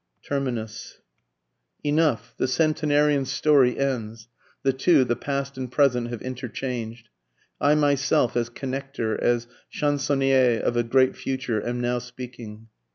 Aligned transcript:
Terminus. 0.23 0.97
Enough, 1.83 2.33
the 2.37 2.47
Centenarian's 2.47 3.31
story 3.31 3.77
ends, 3.77 4.29
The 4.63 4.73
two, 4.73 5.03
the 5.03 5.15
past 5.15 5.59
and 5.59 5.71
present, 5.71 6.07
have 6.07 6.23
interchanged, 6.23 7.09
I 7.59 7.75
myself 7.75 8.35
as 8.35 8.49
connecter, 8.49 9.15
as 9.19 9.45
chansonnier 9.69 10.59
of 10.59 10.75
a 10.75 10.81
great 10.81 11.15
future, 11.15 11.63
am 11.63 11.81
now 11.81 11.99
speaking. 11.99 12.67